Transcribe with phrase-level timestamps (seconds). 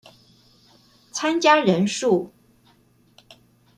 [1.13, 2.33] 參加人數